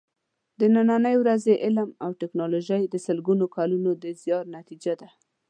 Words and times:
د 0.59 0.61
نننۍ 0.75 1.15
ورځې 1.19 1.61
علم 1.65 1.89
او 2.03 2.09
ټېکنالوجي 2.21 2.81
د 2.89 2.95
سلګونو 3.05 3.45
کالونو 3.55 3.91
د 4.03 4.05
زیار 4.21 4.43
نتیجه 4.57 4.93
ده. 5.01 5.09